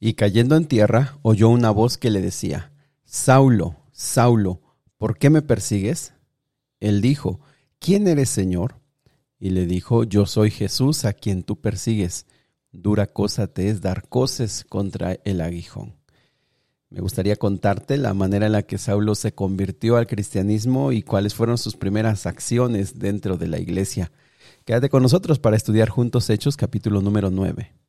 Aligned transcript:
Y 0.00 0.14
cayendo 0.14 0.56
en 0.56 0.66
tierra, 0.66 1.18
oyó 1.22 1.48
una 1.48 1.70
voz 1.70 1.98
que 1.98 2.10
le 2.10 2.20
decía, 2.20 2.72
Saulo, 3.04 3.76
Saulo, 3.92 4.60
¿por 4.98 5.18
qué 5.18 5.30
me 5.30 5.42
persigues? 5.42 6.14
Él 6.80 7.00
dijo, 7.00 7.40
¿quién 7.78 8.08
eres, 8.08 8.28
Señor? 8.28 8.80
Y 9.38 9.50
le 9.50 9.66
dijo, 9.66 10.04
yo 10.04 10.26
soy 10.26 10.50
Jesús 10.50 11.04
a 11.04 11.12
quien 11.12 11.42
tú 11.42 11.60
persigues. 11.60 12.26
Dura 12.72 13.06
cosa 13.06 13.46
te 13.46 13.68
es 13.68 13.80
dar 13.80 14.08
coces 14.08 14.64
contra 14.68 15.18
el 15.24 15.40
aguijón. 15.40 15.94
Me 16.90 17.00
gustaría 17.00 17.36
contarte 17.36 17.96
la 17.96 18.14
manera 18.14 18.46
en 18.46 18.52
la 18.52 18.62
que 18.62 18.78
Saulo 18.78 19.14
se 19.14 19.34
convirtió 19.34 19.96
al 19.96 20.06
cristianismo 20.06 20.92
y 20.92 21.02
cuáles 21.02 21.34
fueron 21.34 21.58
sus 21.58 21.76
primeras 21.76 22.26
acciones 22.26 22.98
dentro 22.98 23.36
de 23.36 23.48
la 23.48 23.58
iglesia. 23.58 24.12
Quédate 24.64 24.88
con 24.88 25.02
nosotros 25.02 25.38
para 25.38 25.56
estudiar 25.56 25.88
juntos 25.88 26.30
Hechos 26.30 26.56
capítulo 26.56 27.00
número 27.00 27.30
9. 27.30 27.83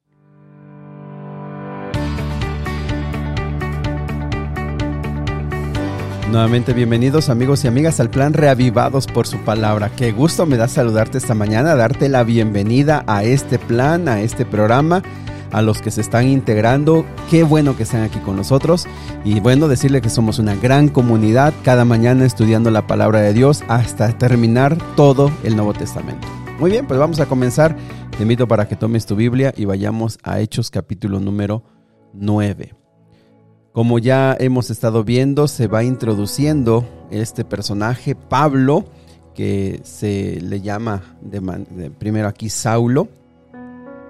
Nuevamente 6.32 6.74
bienvenidos 6.74 7.30
amigos 7.30 7.64
y 7.64 7.68
amigas 7.68 8.00
al 8.00 8.10
plan 8.10 8.34
Reavivados 8.34 9.06
por 9.06 9.28
su 9.28 9.38
palabra. 9.38 9.92
Qué 9.96 10.12
gusto 10.12 10.48
me 10.48 10.58
da 10.58 10.68
saludarte 10.68 11.20
esta 11.20 11.36
mañana, 11.36 11.76
darte 11.76 12.10
la 12.10 12.24
bienvenida 12.24 13.04
a 13.06 13.24
este 13.24 13.60
plan, 13.60 14.10
a 14.10 14.22
este 14.22 14.44
programa, 14.44 15.04
a 15.52 15.62
los 15.62 15.84
que 15.84 15.92
se 15.92 16.02
están 16.02 16.28
integrando. 16.28 17.06
Qué 17.30 17.44
bueno 17.44 17.78
que 17.78 17.84
están 17.84 18.02
aquí 18.02 18.18
con 18.20 18.36
nosotros 18.36 18.88
y 19.24 19.40
bueno, 19.40 19.68
decirle 19.68 20.02
que 20.02 20.10
somos 20.10 20.40
una 20.40 20.56
gran 20.56 20.90
comunidad 20.90 21.54
cada 21.64 21.86
mañana 21.86 22.26
estudiando 22.26 22.72
la 22.72 22.88
palabra 22.88 23.22
de 23.22 23.34
Dios 23.34 23.64
hasta 23.68 24.18
terminar 24.18 24.78
todo 24.96 25.32
el 25.44 25.56
Nuevo 25.56 25.74
Testamento. 25.74 26.28
Muy 26.60 26.72
bien, 26.72 26.88
pues 26.88 27.00
vamos 27.00 27.20
a 27.20 27.28
comenzar. 27.28 27.78
Te 28.18 28.24
invito 28.24 28.48
para 28.48 28.68
que 28.68 28.76
tomes 28.76 29.06
tu 29.06 29.16
Biblia 29.16 29.54
y 29.56 29.66
vayamos 29.66 30.18
a 30.24 30.40
Hechos 30.40 30.72
capítulo 30.72 31.20
número 31.20 31.64
9. 32.14 32.85
Como 33.76 34.00
ya 34.00 34.38
hemos 34.40 34.70
estado 34.70 35.04
viendo, 35.04 35.50
se 35.50 35.68
va 35.68 35.84
introduciendo 35.84 36.86
este 37.12 37.44
personaje, 37.44 38.16
Pablo, 38.16 38.86
que 39.34 39.82
se 39.84 40.40
le 40.40 40.62
llama 40.62 41.18
de, 41.20 41.92
primero 41.92 42.30
aquí 42.30 42.50
Saulo. 42.50 43.10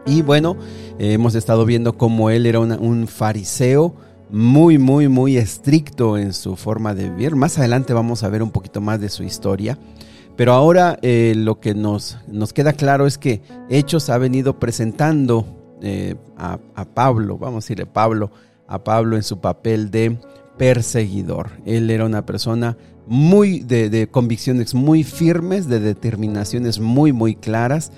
Y 0.05 0.21
bueno, 0.21 0.55
hemos 0.99 1.33
estado 1.33 1.65
viendo 1.65 1.97
cómo 1.97 2.29
él 2.29 2.45
era 2.45 2.59
un 2.59 3.07
fariseo 3.07 3.95
muy, 4.29 4.77
muy, 4.77 5.07
muy 5.07 5.37
estricto 5.37 6.19
en 6.19 6.33
su 6.33 6.55
forma 6.55 6.93
de 6.93 7.09
vivir. 7.09 7.35
Más 7.35 7.57
adelante 7.57 7.91
vamos 7.91 8.21
a 8.21 8.29
ver 8.29 8.43
un 8.43 8.51
poquito 8.51 8.81
más 8.81 9.01
de 9.01 9.09
su 9.09 9.23
historia. 9.23 9.79
Pero 10.35 10.53
ahora 10.53 10.99
eh, 11.01 11.33
lo 11.35 11.59
que 11.59 11.73
nos, 11.73 12.19
nos, 12.27 12.53
queda 12.53 12.73
claro 12.73 13.07
es 13.07 13.17
que 13.17 13.41
Hechos 13.67 14.11
ha 14.11 14.19
venido 14.19 14.59
presentando 14.59 15.43
eh, 15.81 16.13
a, 16.37 16.59
a, 16.75 16.85
Pablo, 16.85 17.39
vamos 17.39 17.63
a 17.63 17.65
decirle 17.65 17.87
Pablo, 17.87 18.29
a 18.67 18.83
Pablo 18.83 19.15
en 19.15 19.23
su 19.23 19.39
papel 19.39 19.91
de 19.91 20.17
perseguidor. 20.57 21.51
Él 21.65 21.89
era 21.89 22.05
una 22.05 22.25
persona 22.25 22.77
muy 23.07 23.59
de, 23.59 24.07
convicciones 24.09 24.73
muy 24.73 25.03
firmes, 25.03 25.67
de 25.67 25.79
determinaciones 25.79 26.79
muy, 26.79 27.13
muy 27.13 27.35
claras. 27.35 27.91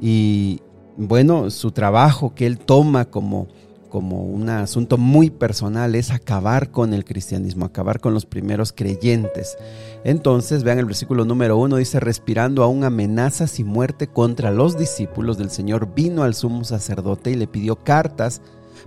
Y 0.00 0.60
bueno, 0.96 1.50
su 1.50 1.72
trabajo 1.72 2.34
que 2.34 2.46
él 2.46 2.58
toma 2.58 3.06
como, 3.06 3.48
como 3.88 4.22
un 4.22 4.48
asunto 4.48 4.98
muy 4.98 5.30
personal 5.30 5.94
es 5.94 6.10
acabar 6.10 6.70
con 6.70 6.94
el 6.94 7.04
cristianismo, 7.04 7.64
acabar 7.64 8.00
con 8.00 8.14
los 8.14 8.26
primeros 8.26 8.72
creyentes. 8.72 9.56
Entonces, 10.04 10.62
vean 10.62 10.78
el 10.78 10.86
versículo 10.86 11.24
número 11.24 11.56
uno, 11.56 11.76
dice, 11.76 11.98
respirando 11.98 12.62
aún 12.62 12.84
amenazas 12.84 13.58
y 13.58 13.64
muerte 13.64 14.06
contra 14.06 14.50
los 14.50 14.78
discípulos 14.78 15.38
del 15.38 15.50
Señor, 15.50 15.94
vino 15.94 16.22
al 16.22 16.34
sumo 16.34 16.64
sacerdote 16.64 17.30
y 17.30 17.34
le 17.36 17.46
pidió 17.46 17.76
cartas 17.76 18.42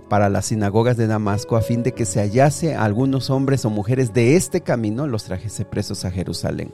para 0.08 0.28
las 0.28 0.46
sinagogas 0.46 0.96
de 0.96 1.06
Damasco 1.06 1.56
a 1.56 1.62
fin 1.62 1.82
de 1.82 1.92
que 1.92 2.04
se 2.04 2.20
hallase 2.20 2.74
a 2.74 2.84
algunos 2.84 3.30
hombres 3.30 3.64
o 3.64 3.70
mujeres 3.70 4.12
de 4.12 4.36
este 4.36 4.60
camino, 4.60 5.06
los 5.06 5.24
trajese 5.24 5.64
presos 5.64 6.04
a 6.04 6.10
Jerusalén. 6.10 6.72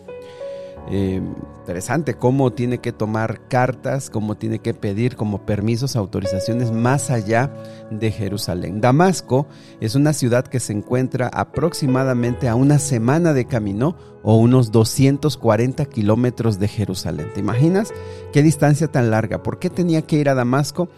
Eh, 0.91 1.23
interesante 1.61 2.15
cómo 2.15 2.53
tiene 2.53 2.79
que 2.79 2.91
tomar 2.93 3.47
cartas, 3.47 4.11
cómo 4.11 4.37
tiene 4.37 4.59
que 4.59 4.75
pedir 4.75 5.15
como 5.15 5.47
permisos, 5.47 5.95
autorizaciones 5.95 6.73
más 6.73 7.11
allá 7.11 7.53
de 7.91 8.11
Jerusalén. 8.11 8.81
Damasco 8.81 9.47
es 9.81 9.95
una 9.95 10.13
ciudad 10.13 10.45
que 10.45 10.59
se 10.59 10.73
encuentra 10.73 11.29
aproximadamente 11.33 12.49
a 12.49 12.57
una 12.57 12.81
semana 12.81 13.33
de 13.33 13.47
camino 13.47 13.97
o 14.25 14.37
unos 14.37 14.73
240 14.73 15.85
kilómetros 15.87 16.59
de 16.59 16.69
Jerusalén. 16.69 17.29
¿Te 17.33 17.41
imaginas 17.41 17.93
qué 18.33 18.43
distancia 18.43 18.89
tan 18.89 19.11
larga? 19.11 19.43
¿Por 19.43 19.61
qué 19.61 19.71
tenía 19.71 20.03
que 20.03 20.17
ir 20.17 20.29
a 20.29 20.35
Damasco? 20.35 20.89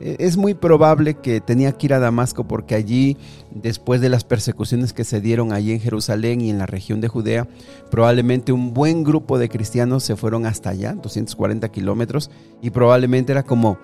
Eh, 0.00 0.16
es 0.18 0.36
muy 0.36 0.54
probable 0.54 1.14
que 1.14 1.40
tenía 1.40 1.72
que 1.72 1.86
ir 1.86 1.94
a 1.94 1.98
Damasco 1.98 2.44
porque 2.44 2.74
allí, 2.74 3.16
después 3.50 4.00
de 4.00 4.08
las 4.08 4.24
persecuciones 4.24 4.92
que 4.92 5.04
se 5.04 5.20
dieron 5.20 5.52
allí 5.52 5.72
en 5.72 5.80
Jerusalén 5.80 6.40
y 6.40 6.50
en 6.50 6.58
la 6.58 6.66
región 6.66 7.00
de 7.00 7.08
Judea, 7.08 7.46
probablemente 7.90 8.52
un 8.52 8.74
buen 8.74 9.04
grupo 9.04 9.38
de 9.38 9.48
cristianos 9.48 10.02
se 10.02 10.16
fueron 10.16 10.46
hasta 10.46 10.70
allá, 10.70 10.94
240 10.94 11.68
kilómetros, 11.70 12.30
y 12.60 12.70
probablemente 12.70 13.32
era 13.32 13.44
como 13.44 13.78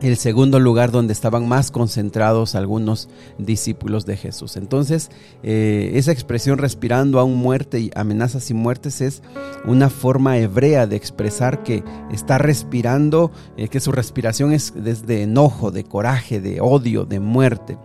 el 0.00 0.16
segundo 0.16 0.60
lugar 0.60 0.90
donde 0.90 1.12
estaban 1.12 1.48
más 1.48 1.70
concentrados 1.70 2.54
algunos 2.54 3.08
discípulos 3.38 4.06
de 4.06 4.16
Jesús. 4.16 4.56
Entonces, 4.56 5.10
eh, 5.42 5.92
esa 5.94 6.12
expresión 6.12 6.58
respirando 6.58 7.18
aún 7.18 7.36
muerte 7.36 7.80
y 7.80 7.90
amenazas 7.94 8.50
y 8.50 8.54
muertes 8.54 9.00
es 9.00 9.22
una 9.66 9.90
forma 9.90 10.38
hebrea 10.38 10.86
de 10.86 10.96
expresar 10.96 11.62
que 11.62 11.82
está 12.12 12.38
respirando, 12.38 13.32
eh, 13.56 13.68
que 13.68 13.80
su 13.80 13.90
respiración 13.90 14.52
es 14.52 14.72
desde 14.76 15.22
enojo, 15.22 15.70
de 15.70 15.84
coraje, 15.84 16.40
de 16.40 16.60
odio, 16.60 17.04
de 17.04 17.18
muerte. 17.20 17.76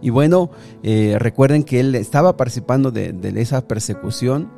Y 0.00 0.10
bueno, 0.10 0.50
eh, 0.82 1.16
recuerden 1.18 1.64
que 1.64 1.80
él 1.80 1.94
estaba 1.96 2.36
participando 2.36 2.90
de, 2.90 3.12
de 3.12 3.40
esa 3.40 3.66
persecución 3.66 4.48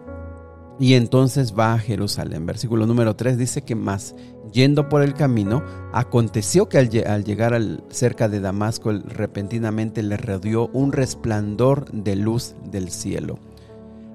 y 0.81 0.94
entonces 0.94 1.54
va 1.56 1.75
a 1.75 1.78
Jerusalén. 1.78 2.47
Versículo 2.47 2.87
número 2.87 3.15
3 3.15 3.37
dice 3.37 3.62
que 3.62 3.75
más, 3.75 4.15
yendo 4.53 4.88
por 4.88 5.03
el 5.03 5.15
camino, 5.15 5.62
aconteció 5.93 6.69
que 6.69 6.78
al, 6.78 6.88
llegar 7.25 7.55
al, 7.55 7.84
cerca 7.91 8.28
de 8.28 8.41
Damasco, 8.41 8.93
repentinamente 8.93 10.03
le 10.03 10.16
rodeó 10.16 10.69
un 10.72 10.93
resplandor 10.93 11.91
de 11.93 12.16
luz 12.16 12.55
del 12.71 12.91
cielo. 12.91 13.38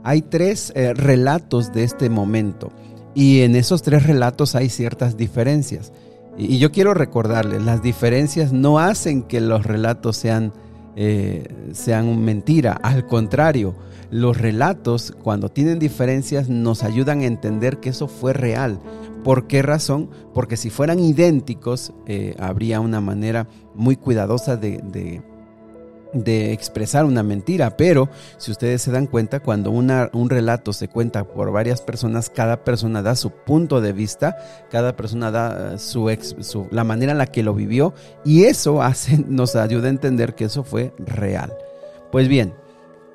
Hay 0.04 0.22
tres 0.22 0.72
eh, 0.76 0.94
relatos 0.94 1.74
de 1.74 1.84
este 1.84 2.10
momento 2.10 2.72
y 3.14 3.42
en 3.42 3.56
esos 3.56 3.82
tres 3.82 4.06
relatos 4.06 4.56
hay 4.56 4.70
ciertas 4.70 5.18
diferencias. 5.18 5.92
Y, 6.38 6.60
yo 6.60 6.72
quiero 6.72 6.94
recordarles, 6.94 7.64
las 7.64 7.82
diferencias 7.82 8.52
no 8.52 8.78
hacen 8.80 9.24
que 9.24 9.42
los 9.42 9.66
relatos 9.66 10.18
sean, 10.18 10.54
eh, 10.96 11.48
sean 11.72 12.24
mentira, 12.24 12.74
al 12.74 13.08
contrario, 13.08 13.74
los 14.12 14.38
relatos, 14.38 15.14
cuando 15.24 15.50
tienen 15.50 15.80
diferencias, 15.80 16.50
nos 16.50 16.84
ayudan 16.84 17.22
a 17.22 17.26
entender 17.26 17.80
que 17.80 17.90
eso 17.90 18.08
fue 18.08 18.34
real. 18.34 18.80
¿Por 19.26 19.48
qué 19.48 19.64
razón? 19.64 20.12
Porque 20.36 20.56
si 20.56 20.70
fueran 20.70 21.00
idénticos, 21.00 21.94
eh, 22.06 22.36
habría 22.38 22.80
una 22.80 23.02
manera 23.02 23.48
muy 23.74 23.96
cuidadosa 23.96 24.56
de, 24.56 24.84
de, 26.14 26.54
expresar 26.54 27.06
una 27.06 27.24
mentira. 27.24 27.76
Pero 27.76 28.08
si 28.38 28.52
ustedes 28.52 28.84
se 28.84 28.92
dan 28.92 29.08
cuenta, 29.08 29.40
cuando 29.40 29.72
un 29.72 30.30
relato 30.30 30.74
se 30.74 30.90
cuenta 30.90 31.24
por 31.24 31.52
varias 31.52 31.82
personas, 31.82 32.30
cada 32.30 32.64
persona 32.64 33.02
da 33.02 33.16
su 33.16 33.32
punto 33.32 33.82
de 33.82 33.94
vista, 33.94 34.38
cada 34.70 34.96
persona 34.96 35.32
da 35.32 35.80
su, 35.80 36.08
su 36.42 36.68
la 36.70 36.84
manera 36.84 37.14
en 37.14 37.18
la 37.18 37.26
que 37.26 37.42
lo 37.42 37.56
vivió 37.56 37.96
y 38.24 38.44
eso 38.44 38.84
hace, 38.84 39.18
nos 39.28 39.56
ayuda 39.56 39.88
a 39.88 39.90
entender 39.90 40.36
que 40.36 40.46
eso 40.46 40.64
fue 40.64 40.94
real. 41.00 41.52
Pues 42.12 42.28
bien, 42.28 42.54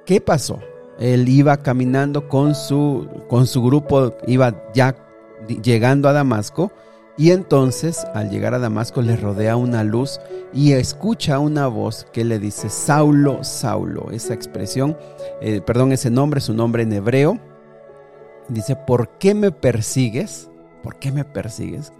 ¿qué 0.06 0.20
pasó? 0.20 0.58
él 0.98 1.26
iba 1.30 1.56
caminando 1.56 2.28
con 2.28 2.54
su, 2.54 3.08
con 3.28 3.46
su 3.46 3.62
grupo, 3.62 4.12
iba 4.26 4.62
ya 4.74 4.94
llegando 5.56 6.08
a 6.08 6.12
Damasco. 6.12 6.72
Y 7.16 7.32
entonces 7.32 8.06
al 8.14 8.30
llegar 8.30 8.54
a 8.54 8.58
Damasco 8.58 9.02
le 9.02 9.16
rodea 9.16 9.56
una 9.56 9.84
luz 9.84 10.20
y 10.54 10.72
escucha 10.72 11.38
una 11.38 11.66
voz 11.66 12.06
que 12.12 12.24
le 12.24 12.38
dice, 12.38 12.70
Saulo, 12.70 13.44
Saulo. 13.44 14.10
Esa 14.10 14.32
expresión, 14.32 14.96
eh, 15.42 15.60
perdón, 15.60 15.92
ese 15.92 16.10
nombre, 16.10 16.40
su 16.40 16.54
nombre 16.54 16.82
en 16.82 16.92
hebreo. 16.92 17.38
Dice, 18.48 18.74
¿por 18.74 19.18
qué 19.18 19.34
me 19.34 19.52
persigues? 19.52 20.48
¿Por 20.82 20.96
qué 20.96 21.12
me 21.12 21.24
persigues? 21.24 21.92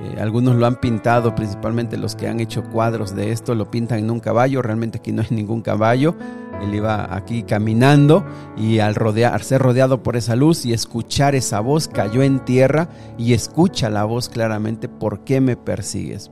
Eh, 0.00 0.16
algunos 0.20 0.56
lo 0.56 0.66
han 0.66 0.76
pintado, 0.76 1.34
principalmente 1.34 1.96
los 1.96 2.16
que 2.16 2.26
han 2.26 2.40
hecho 2.40 2.64
cuadros 2.64 3.14
de 3.14 3.30
esto, 3.30 3.54
lo 3.54 3.70
pintan 3.70 3.98
en 3.98 4.10
un 4.10 4.20
caballo. 4.20 4.62
Realmente 4.62 4.98
aquí 4.98 5.12
no 5.12 5.22
hay 5.22 5.28
ningún 5.30 5.62
caballo. 5.62 6.16
Él 6.62 6.74
iba 6.74 7.14
aquí 7.14 7.42
caminando 7.42 8.24
y 8.56 8.78
al, 8.78 8.94
rodear, 8.94 9.42
ser 9.42 9.60
rodeado 9.60 10.02
por 10.02 10.16
esa 10.16 10.36
luz 10.36 10.64
y 10.64 10.72
escuchar 10.72 11.34
esa 11.34 11.60
voz, 11.60 11.88
cayó 11.88 12.22
en 12.22 12.44
tierra 12.44 12.88
y 13.18 13.32
escucha 13.32 13.90
la 13.90 14.04
voz 14.04 14.28
claramente, 14.28 14.88
¿por 14.88 15.24
qué 15.24 15.40
me 15.40 15.56
persigues? 15.56 16.30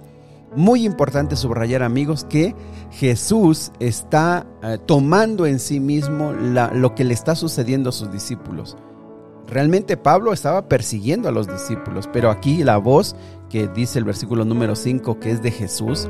Muy 0.54 0.84
importante 0.84 1.36
subrayar 1.36 1.82
amigos 1.82 2.24
que 2.24 2.54
Jesús 2.90 3.70
está 3.78 4.46
eh, 4.62 4.78
tomando 4.84 5.46
en 5.46 5.60
sí 5.60 5.78
mismo 5.78 6.32
lo 6.32 6.94
que 6.94 7.04
le 7.04 7.14
está 7.14 7.36
sucediendo 7.36 7.90
a 7.90 7.92
sus 7.92 8.10
discípulos. 8.10 8.76
Realmente 9.46 9.96
Pablo 9.96 10.32
estaba 10.32 10.68
persiguiendo 10.68 11.28
a 11.28 11.32
los 11.32 11.48
discípulos, 11.48 12.08
pero 12.12 12.30
aquí 12.30 12.62
la 12.62 12.78
voz 12.78 13.16
que 13.48 13.66
dice 13.68 13.98
el 13.98 14.04
versículo 14.04 14.44
número 14.44 14.76
5 14.76 15.18
que 15.18 15.32
es 15.32 15.42
de 15.42 15.50
Jesús, 15.50 16.08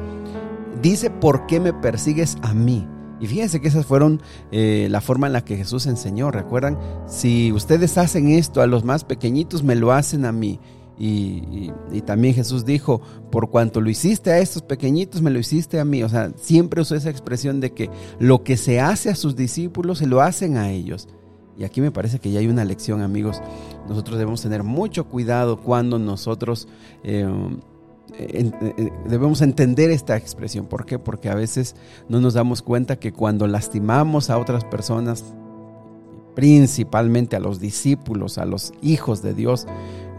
dice, 0.82 1.11
¿por 1.11 1.46
qué 1.46 1.58
me 1.58 1.73
persigues 1.73 2.37
a 2.43 2.52
mí? 2.52 2.87
Y 3.20 3.26
fíjense 3.26 3.61
que 3.61 3.69
esas 3.69 3.87
fueron 3.87 4.22
eh, 4.50 4.88
la 4.90 5.00
forma 5.00 5.26
en 5.26 5.34
la 5.34 5.44
que 5.44 5.56
Jesús 5.56 5.87
enseñó. 5.87 6.31
Recuerdan, 6.31 6.78
si 7.06 7.52
ustedes 7.52 7.99
hacen 7.99 8.31
esto 8.31 8.62
a 8.62 8.67
los 8.67 8.84
más 8.84 9.05
pequeñitos, 9.05 9.62
me 9.62 9.76
lo 9.76 9.93
hacen 9.93 10.25
a 10.25 10.32
mí. 10.32 10.58
Y, 11.02 11.72
también 12.05 12.34
Jesús 12.34 12.67
dijo, 12.67 13.00
por 13.31 13.49
cuanto 13.49 13.81
lo 13.81 13.88
hiciste 13.88 14.32
a 14.32 14.38
estos 14.38 14.61
pequeñitos, 14.61 15.22
me 15.22 15.31
lo 15.31 15.38
hiciste 15.38 15.81
a 15.81 15.84
mí. 15.84 16.02
O 16.02 16.08
sea, 16.08 16.32
siempre 16.37 16.82
usó 16.82 16.94
esa 16.94 17.08
expresión 17.08 17.61
de 17.61 17.72
que 17.72 17.88
lo 18.19 18.43
que 18.43 18.58
se 18.58 18.81
hace 18.81 19.08
a 19.08 19.14
sus 19.14 19.34
discípulos, 19.34 19.99
se 19.99 20.06
lo 20.06 20.20
hacen 20.20 20.58
a 20.58 20.70
ellos. 20.70 21.08
Y 21.56 21.64
aquí 21.64 21.81
me 21.81 21.90
parece 21.90 22.19
que 22.19 22.31
ya 22.31 22.40
hay 22.40 22.49
una 22.49 22.64
lección, 22.64 23.00
amigos. 23.00 23.40
Nosotros 23.88 24.19
debemos 24.19 24.43
tener 24.43 24.62
mucho 24.62 25.06
cuidado 25.06 25.61
cuando 25.61 25.99
nosotros 25.99 26.69
eh, 27.02 27.26
debemos 29.06 29.42
entender 29.42 29.90
esta 29.90 30.16
expresión. 30.16 30.66
¿Por 30.66 30.86
qué? 30.86 30.98
Porque 30.98 31.28
a 31.28 31.34
veces 31.34 31.76
no 32.08 32.20
nos 32.20 32.34
damos 32.34 32.62
cuenta 32.62 32.96
que 32.96 33.12
cuando 33.12 33.46
lastimamos 33.46 34.30
a 34.30 34.38
otras 34.38 34.64
personas, 34.64 35.24
principalmente 36.34 37.36
a 37.36 37.40
los 37.40 37.60
discípulos, 37.60 38.38
a 38.38 38.44
los 38.44 38.72
hijos 38.82 39.22
de 39.22 39.34
Dios, 39.34 39.66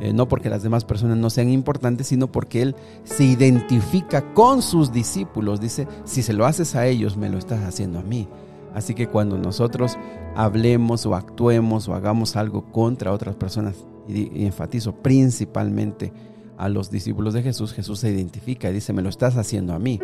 eh, 0.02 0.14
no 0.14 0.28
porque 0.28 0.50
las 0.50 0.64
demás 0.64 0.86
personas 0.86 1.18
no 1.18 1.30
sean 1.30 1.50
importantes, 1.50 2.08
sino 2.08 2.32
porque 2.32 2.62
Él 2.62 2.76
se 3.04 3.24
identifica 3.24 4.34
con 4.34 4.62
sus 4.62 4.92
discípulos. 4.92 5.62
Dice, 5.62 5.88
si 6.06 6.24
se 6.24 6.34
lo 6.34 6.46
haces 6.46 6.76
a 6.76 6.88
ellos, 6.88 7.18
me 7.18 7.30
lo 7.30 7.38
estás 7.38 7.64
haciendo 7.64 8.00
a 8.00 8.04
mí. 8.04 8.28
Así 8.74 8.94
que 8.94 9.08
cuando 9.08 9.38
nosotros 9.38 9.98
hablemos 10.36 11.06
o 11.06 11.16
actuemos 11.16 11.88
o 11.88 11.94
hagamos 11.94 12.36
algo 12.36 12.64
contra 12.72 13.12
otras 13.12 13.36
personas, 13.36 13.76
y, 14.08 14.46
enfatizo 14.46 14.94
principalmente 14.94 16.12
a 16.62 16.70
los 16.70 16.92
discípulos 16.92 17.34
de 17.34 17.42
Jesús, 17.42 17.74
Jesús 17.74 18.00
se 18.00 18.12
identifica 18.12 18.70
y 18.70 18.74
dice, 18.74 18.94
me 18.94 19.02
lo 19.02 19.10
estás 19.10 19.36
haciendo 19.36 19.74
a 19.74 19.80
mí. 19.80 20.00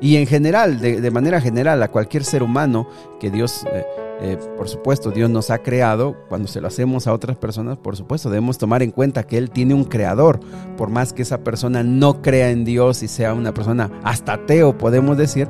Y 0.00 0.16
en 0.16 0.26
general, 0.26 0.80
de, 0.80 1.10
manera 1.12 1.40
general, 1.40 1.80
a 1.84 1.88
cualquier 1.88 2.24
ser 2.24 2.42
humano 2.42 2.88
que 3.20 3.30
Dios... 3.30 3.64
Eh, 3.72 3.84
eh, 4.22 4.36
por 4.58 4.68
supuesto, 4.68 5.12
Dios 5.12 5.30
nos 5.30 5.50
ha 5.50 5.62
creado, 5.62 6.14
cuando 6.28 6.46
se 6.46 6.60
lo 6.60 6.66
hacemos 6.66 7.06
a 7.06 7.14
otras 7.14 7.38
personas, 7.38 7.78
por 7.78 7.96
supuesto, 7.96 8.28
debemos 8.28 8.58
tomar 8.58 8.82
en 8.82 8.90
cuenta 8.90 9.22
que 9.22 9.38
Él 9.38 9.50
tiene 9.50 9.72
un 9.72 9.84
creador, 9.84 10.40
por 10.76 10.90
más 10.90 11.14
que 11.14 11.22
esa 11.22 11.38
persona 11.38 11.82
no 11.82 12.20
crea 12.20 12.50
en 12.50 12.66
Dios 12.66 13.02
y 13.02 13.08
sea 13.08 13.32
una 13.32 13.54
persona 13.54 13.90
hasta 14.02 14.34
ateo, 14.34 14.76
podemos 14.76 15.16
decir, 15.16 15.48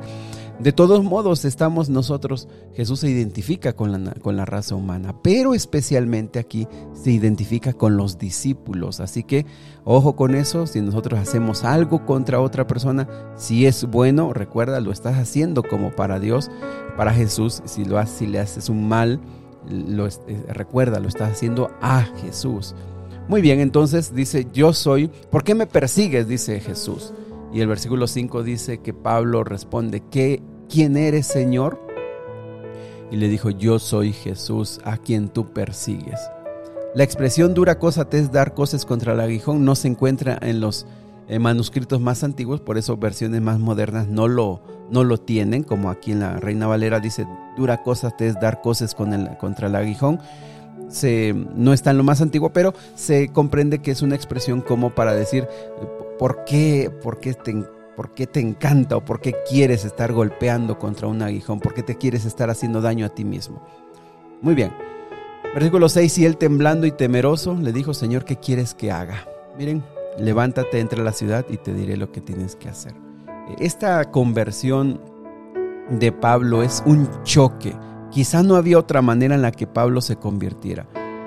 de 0.60 0.72
todos 0.72 1.02
modos, 1.02 1.46
estamos 1.46 1.88
nosotros, 1.88 2.46
Jesús 2.74 3.00
se 3.00 3.08
identifica 3.08 3.72
con 3.72 3.92
la, 3.92 4.12
con 4.12 4.36
la, 4.36 4.44
raza 4.44 4.74
humana, 4.74 5.14
pero 5.22 5.54
especialmente 5.54 6.38
aquí 6.38 6.68
se 6.92 7.12
identifica 7.12 7.72
con 7.72 7.96
los 7.96 8.18
discípulos. 8.18 9.00
Así 9.00 9.22
que, 9.22 9.46
ojo 9.84 10.16
con 10.16 10.34
eso, 10.34 10.66
si 10.66 10.82
nosotros 10.82 11.18
hacemos 11.18 11.64
algo 11.64 12.04
contra 12.04 12.42
otra 12.42 12.66
persona, 12.66 13.08
si 13.36 13.64
es 13.64 13.86
bueno, 13.86 14.34
recuerda, 14.34 14.80
lo 14.80 14.92
estás 14.92 15.16
haciendo 15.16 15.62
como 15.62 15.92
para 15.92 16.20
Dios, 16.20 16.50
para 16.94 17.14
Jesús. 17.14 17.62
Si, 17.64 17.86
lo, 17.86 18.04
si 18.06 18.26
le 18.26 18.40
haces 18.40 18.68
un 18.68 18.86
mal, 18.86 19.18
lo, 19.66 20.08
eh, 20.08 20.12
recuerda, 20.48 21.00
lo 21.00 21.08
estás 21.08 21.32
haciendo 21.32 21.70
a 21.80 22.02
Jesús. 22.02 22.74
Muy 23.28 23.40
bien, 23.40 23.60
entonces 23.60 24.14
dice, 24.14 24.46
yo 24.52 24.74
soy, 24.74 25.08
¿por 25.30 25.42
qué 25.42 25.54
me 25.54 25.66
persigues? 25.66 26.28
Dice 26.28 26.60
Jesús. 26.60 27.14
Y 27.52 27.60
el 27.60 27.68
versículo 27.68 28.06
5 28.06 28.42
dice 28.42 28.78
que 28.78 28.94
Pablo 28.94 29.42
responde, 29.42 30.02
¿qué, 30.10 30.42
¿quién 30.70 30.96
eres 30.96 31.26
Señor? 31.26 31.81
Y 33.11 33.17
le 33.17 33.28
dijo, 33.28 33.50
yo 33.50 33.78
soy 33.78 34.12
Jesús 34.12 34.81
a 34.84 34.96
quien 34.96 35.28
tú 35.28 35.52
persigues. 35.52 36.20
La 36.94 37.05
expresión 37.05 37.55
dura 37.55 37.78
cosa 37.78 38.08
te 38.08 38.19
es 38.19 38.32
dar 38.32 38.55
cosas 38.55 38.84
contra 38.84 39.12
el 39.12 39.20
aguijón 39.20 39.64
no 39.64 39.75
se 39.75 39.88
encuentra 39.88 40.38
en 40.40 40.61
los 40.61 40.87
eh, 41.28 41.38
manuscritos 41.38 42.00
más 42.00 42.25
antiguos, 42.25 42.61
por 42.61 42.78
eso 42.78 42.96
versiones 42.96 43.40
más 43.40 43.58
modernas 43.58 44.08
no 44.08 44.28
lo, 44.28 44.62
no 44.90 45.05
lo 45.05 45.19
tienen, 45.19 45.62
como 45.62 45.90
aquí 45.90 46.12
en 46.12 46.20
la 46.20 46.37
Reina 46.37 46.67
Valera 46.67 47.00
dice, 47.00 47.26
dura 47.56 47.82
cosa 47.82 48.11
te 48.11 48.28
es 48.28 48.40
dar 48.40 48.61
cosas 48.61 48.94
con 48.94 49.12
el, 49.12 49.37
contra 49.38 49.69
el 49.69 49.76
aguijón. 49.76 50.20
Se, 50.88 51.34
no 51.55 51.72
está 51.72 51.93
en 51.93 51.99
lo 51.99 52.05
más 52.05 52.20
antiguo, 52.20 52.52
pero 52.52 52.75
se 52.96 53.28
comprende 53.28 53.81
que 53.81 53.93
es 53.93 54.02
una 54.02 54.17
expresión 54.17 54.61
como 54.61 54.90
para 54.90 55.14
decir, 55.14 55.46
¿Por 56.20 56.44
qué, 56.44 56.90
por 57.02 57.19
qué 57.19 57.32
te, 57.32 57.64
por 58.00 58.12
qué 58.12 58.26
te 58.26 58.41
encanta 58.41 58.97
o 58.97 59.05
por 59.05 59.20
qué 59.20 59.35
quieres 59.47 59.85
estar 59.85 60.14
golpeando 60.14 60.79
contra 60.79 61.06
un 61.06 61.20
aguijón? 61.20 61.61
¿Por 61.61 61.75
qué 61.75 61.82
te 61.82 61.99
quieres 61.99 62.25
estar 62.25 62.49
haciendo 62.49 62.81
daño 62.81 63.05
a 63.05 63.11
ti 63.11 63.26
mismo? 63.26 63.62
Muy 64.41 64.55
bien. 64.55 64.73
Versículo 65.52 65.87
6, 65.87 66.17
y 66.17 66.25
él 66.25 66.38
temblando 66.38 66.87
y 66.87 66.93
temeroso 66.93 67.58
le 67.61 67.75
dijo, 67.75 67.93
Señor, 67.93 68.25
¿qué 68.25 68.37
quieres 68.37 68.73
que 68.73 68.91
haga? 68.91 69.26
Miren, 69.58 69.85
levántate, 70.19 70.81
entre 70.81 71.05
la 71.05 71.12
ciudad 71.12 71.44
y 71.50 71.58
te 71.58 71.75
diré 71.75 71.99
lo 71.99 72.11
que 72.11 72.23
tienes 72.23 72.56
que 72.56 72.70
hacer. 72.70 72.94
Esta 73.58 74.11
conversión 74.11 74.99
de 75.91 76.11
Pablo 76.11 76.62
es 76.62 76.82
un 76.87 77.06
choque. 77.25 77.76
Quizá 78.11 78.43
no 78.43 78.56
había 78.56 78.79
otra 78.79 79.03
manera 79.03 79.35
en 79.35 79.43
la 79.43 79.53
que 79.53 79.67
Pablo 79.67 80.00
se 80.00 80.17
convirtiera 80.17 80.87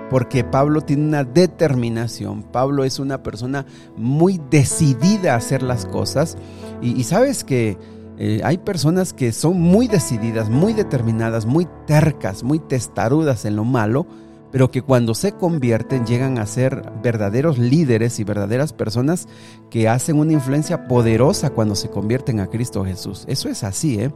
porque 0.09 0.43
Pablo 0.43 0.81
tiene 0.81 1.05
una 1.05 1.23
determinación, 1.23 2.43
Pablo 2.43 2.83
es 2.83 2.99
una 2.99 3.23
persona 3.23 3.65
muy 3.97 4.39
decidida 4.49 5.33
a 5.33 5.37
hacer 5.37 5.63
las 5.63 5.85
cosas 5.85 6.37
y, 6.81 7.03
sabes 7.03 7.43
que 7.43 7.77
eh, 8.17 8.41
hay 8.43 8.57
personas 8.59 9.13
que 9.13 9.31
son 9.31 9.59
muy 9.59 9.87
decididas, 9.87 10.49
muy 10.49 10.73
determinadas, 10.73 11.45
muy 11.45 11.67
tercas, 11.87 12.43
muy 12.43 12.59
testarudas 12.59 13.45
en 13.45 13.55
lo 13.55 13.63
malo, 13.63 14.05
pero 14.51 14.69
que 14.69 14.83
cuando 14.83 15.15
se 15.15 15.31
convierten 15.31 16.05
llegan 16.05 16.37
a 16.37 16.45
ser 16.45 16.83
verdaderos 17.01 17.57
líderes 17.57 18.19
y 18.19 18.23
verdaderas 18.23 18.71
personas 18.71 19.27
que 19.71 19.89
hacen 19.89 20.19
una 20.19 20.33
influencia 20.33 20.87
poderosa 20.87 21.49
cuando 21.49 21.73
se 21.73 21.89
convierten 21.89 22.39
a 22.39 22.47
Cristo 22.47 22.85
Jesús. 22.85 23.25
Eso 23.27 23.49
es 23.49 23.63
así, 23.63 23.99
¿eh? 23.99 24.11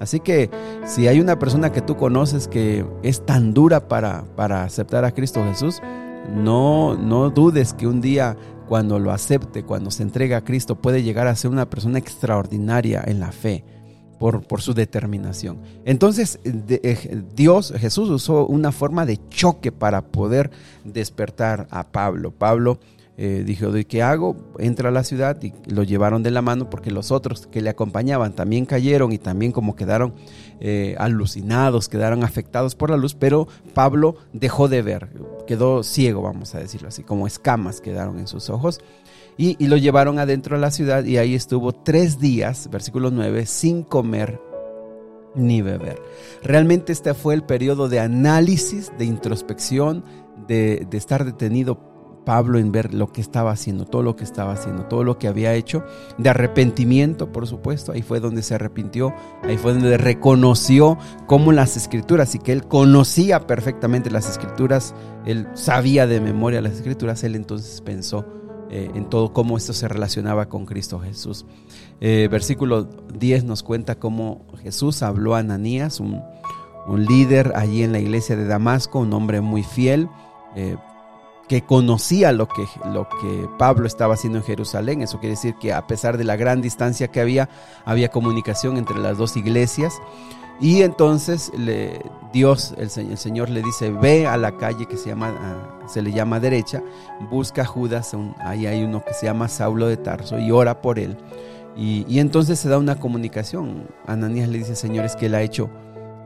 Así 0.00 0.20
que 0.20 0.50
si 0.86 1.06
hay 1.06 1.20
una 1.20 1.38
persona 1.38 1.70
que 1.72 1.80
tú 1.80 1.96
conoces 1.96 2.48
que 2.48 2.84
es 3.02 3.24
tan 3.24 3.54
dura 3.54 3.88
para, 3.88 4.24
para 4.36 4.64
aceptar 4.64 5.04
a 5.04 5.12
Cristo 5.12 5.44
Jesús, 5.44 5.80
no, 6.32 6.96
no 6.96 7.30
dudes 7.30 7.74
que 7.74 7.86
un 7.86 8.00
día 8.00 8.36
cuando 8.66 8.98
lo 8.98 9.12
acepte, 9.12 9.62
cuando 9.62 9.90
se 9.90 10.02
entrega 10.02 10.38
a 10.38 10.44
Cristo, 10.44 10.76
puede 10.76 11.02
llegar 11.02 11.26
a 11.26 11.36
ser 11.36 11.50
una 11.50 11.68
persona 11.68 11.98
extraordinaria 11.98 13.02
en 13.06 13.20
la 13.20 13.32
fe. 13.32 13.64
Por, 14.18 14.46
por, 14.46 14.62
su 14.62 14.72
determinación. 14.74 15.58
Entonces, 15.84 16.38
eh, 16.44 17.24
Dios, 17.34 17.74
Jesús 17.76 18.08
usó 18.08 18.46
una 18.46 18.70
forma 18.70 19.04
de 19.04 19.18
choque 19.28 19.72
para 19.72 20.02
poder 20.02 20.50
despertar 20.84 21.66
a 21.70 21.88
Pablo. 21.88 22.30
Pablo 22.30 22.78
eh, 23.16 23.44
dijo, 23.46 23.70
¿de 23.70 23.86
qué 23.86 24.02
hago? 24.02 24.36
Entra 24.58 24.88
a 24.88 24.92
la 24.92 25.04
ciudad 25.04 25.40
y 25.40 25.52
lo 25.66 25.84
llevaron 25.84 26.24
de 26.24 26.32
la 26.32 26.42
mano 26.42 26.68
porque 26.68 26.90
los 26.90 27.12
otros 27.12 27.46
que 27.46 27.60
le 27.60 27.70
acompañaban 27.70 28.32
también 28.32 28.66
cayeron 28.66 29.12
y 29.12 29.18
también 29.18 29.52
como 29.52 29.76
quedaron 29.76 30.14
eh, 30.58 30.96
alucinados, 30.98 31.88
quedaron 31.88 32.24
afectados 32.24 32.74
por 32.74 32.90
la 32.90 32.96
luz, 32.96 33.14
pero 33.14 33.46
Pablo 33.72 34.16
dejó 34.32 34.66
de 34.66 34.82
ver, 34.82 35.10
quedó 35.46 35.84
ciego, 35.84 36.22
vamos 36.22 36.56
a 36.56 36.58
decirlo 36.58 36.88
así, 36.88 37.04
como 37.04 37.28
escamas 37.28 37.80
quedaron 37.80 38.18
en 38.18 38.26
sus 38.26 38.50
ojos. 38.50 38.80
Y, 39.36 39.56
y 39.62 39.68
lo 39.68 39.76
llevaron 39.76 40.18
adentro 40.18 40.56
de 40.56 40.62
la 40.62 40.70
ciudad 40.70 41.04
y 41.04 41.18
ahí 41.18 41.34
estuvo 41.34 41.72
tres 41.72 42.18
días, 42.20 42.68
versículo 42.70 43.10
9, 43.10 43.46
sin 43.46 43.82
comer 43.82 44.40
ni 45.34 45.62
beber. 45.62 46.00
Realmente 46.42 46.92
este 46.92 47.14
fue 47.14 47.34
el 47.34 47.42
periodo 47.42 47.88
de 47.88 48.00
análisis, 48.00 48.92
de 48.96 49.04
introspección, 49.04 50.04
de, 50.46 50.86
de 50.88 50.98
estar 50.98 51.24
detenido 51.24 51.93
Pablo 52.24 52.58
en 52.58 52.72
ver 52.72 52.94
lo 52.94 53.12
que 53.12 53.20
estaba 53.20 53.50
haciendo, 53.50 53.84
todo 53.84 54.02
lo 54.02 54.16
que 54.16 54.24
estaba 54.24 54.52
haciendo, 54.52 54.84
todo 54.84 55.04
lo 55.04 55.18
que 55.18 55.28
había 55.28 55.54
hecho, 55.54 55.84
de 56.18 56.30
arrepentimiento, 56.30 57.32
por 57.32 57.46
supuesto, 57.46 57.92
ahí 57.92 58.02
fue 58.02 58.20
donde 58.20 58.42
se 58.42 58.54
arrepintió, 58.54 59.14
ahí 59.42 59.58
fue 59.58 59.74
donde 59.74 59.96
reconoció 59.98 60.98
cómo 61.26 61.52
las 61.52 61.76
escrituras 61.76 62.34
y 62.34 62.38
que 62.38 62.52
él 62.52 62.64
conocía 62.66 63.46
perfectamente 63.46 64.10
las 64.10 64.28
escrituras, 64.28 64.94
él 65.26 65.48
sabía 65.54 66.06
de 66.06 66.20
memoria 66.20 66.60
las 66.60 66.74
escrituras, 66.74 67.22
él 67.24 67.36
entonces 67.36 67.80
pensó 67.80 68.24
eh, 68.70 68.90
en 68.94 69.08
todo 69.08 69.32
cómo 69.32 69.56
esto 69.56 69.72
se 69.72 69.86
relacionaba 69.86 70.48
con 70.48 70.66
Cristo 70.66 70.98
Jesús. 70.98 71.44
Eh, 72.00 72.28
versículo 72.30 72.84
10 72.84 73.44
nos 73.44 73.62
cuenta 73.62 74.00
cómo 74.00 74.46
Jesús 74.62 75.02
habló 75.02 75.36
a 75.36 75.38
Ananías, 75.38 76.00
un, 76.00 76.22
líder 76.96 77.52
allí 77.56 77.82
en 77.82 77.92
la 77.92 77.98
iglesia 77.98 78.36
de 78.36 78.46
Damasco, 78.46 78.98
un 78.98 79.12
hombre 79.12 79.40
muy 79.40 79.62
fiel. 79.62 80.08
Eh, 80.56 80.76
que 81.48 81.62
conocía 81.62 82.32
lo 82.32 82.48
que, 82.48 82.66
lo 82.92 83.08
que 83.08 83.48
Pablo 83.58 83.86
estaba 83.86 84.14
haciendo 84.14 84.38
en 84.38 84.44
Jerusalén. 84.44 85.02
Eso 85.02 85.18
quiere 85.18 85.34
decir 85.34 85.54
que 85.56 85.72
a 85.72 85.86
pesar 85.86 86.16
de 86.16 86.24
la 86.24 86.36
gran 86.36 86.62
distancia 86.62 87.08
que 87.08 87.20
había, 87.20 87.48
había 87.84 88.10
comunicación 88.10 88.76
entre 88.76 88.98
las 88.98 89.18
dos 89.18 89.36
iglesias. 89.36 89.94
Y 90.60 90.82
entonces 90.82 91.50
Dios, 92.32 92.74
el, 92.78 92.88
Señor 93.18 93.50
le 93.50 93.62
dice, 93.62 93.90
ve 93.90 94.26
a 94.26 94.36
la 94.36 94.56
calle 94.56 94.86
que 94.86 94.96
se, 94.96 95.08
llama, 95.08 95.34
se 95.86 96.00
le 96.00 96.12
llama 96.12 96.38
derecha, 96.38 96.82
busca 97.28 97.62
a 97.62 97.66
Judas, 97.66 98.16
ahí 98.38 98.66
hay 98.66 98.84
uno 98.84 99.04
que 99.04 99.14
se 99.14 99.26
llama 99.26 99.48
Saulo 99.48 99.88
de 99.88 99.96
Tarso, 99.96 100.38
y 100.38 100.52
ora 100.52 100.80
por 100.80 100.98
él. 100.98 101.16
Y, 101.76 102.06
y 102.08 102.20
entonces 102.20 102.60
se 102.60 102.68
da 102.68 102.78
una 102.78 103.00
comunicación. 103.00 103.88
Ananías 104.06 104.48
le 104.48 104.58
dice, 104.58 104.76
Señor, 104.76 105.04
es 105.04 105.16
que 105.16 105.26
él 105.26 105.34
ha 105.34 105.42
hecho 105.42 105.68